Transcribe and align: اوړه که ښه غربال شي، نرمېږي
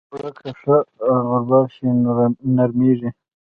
اوړه 0.13 0.29
که 0.37 0.49
ښه 0.59 0.75
غربال 1.29 1.65
شي، 1.75 1.87
نرمېږي 2.55 3.09